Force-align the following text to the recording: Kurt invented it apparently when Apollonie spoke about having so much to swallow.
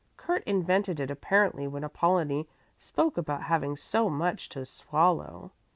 Kurt 0.17 0.41
invented 0.45 0.99
it 0.99 1.11
apparently 1.11 1.67
when 1.67 1.83
Apollonie 1.83 2.47
spoke 2.75 3.17
about 3.19 3.43
having 3.43 3.75
so 3.75 4.09
much 4.09 4.49
to 4.49 4.65
swallow. 4.65 5.51